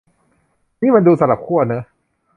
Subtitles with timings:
[0.81, 1.83] นี่มันดูสลับขั้วเนอะ